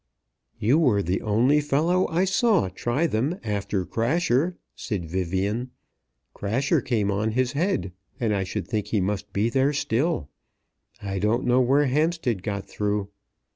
[0.57, 5.69] "You were the only fellow I saw try them after Crasher," said Vivian.
[6.33, 10.27] "Crasher came on his head, and I should think he must be there still.
[11.03, 13.09] I don't know where Hampstead got through."